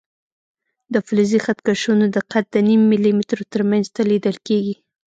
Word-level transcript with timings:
د 0.93 0.95
فلزي 1.05 1.39
خط 1.45 1.59
کشونو 1.67 2.05
دقت 2.17 2.45
د 2.51 2.55
نیم 2.67 2.81
ملي 2.91 3.11
مترو 3.19 3.45
تر 3.53 3.61
منځ 3.69 3.85
لیدل 4.11 4.37
کېږي. 4.47 4.75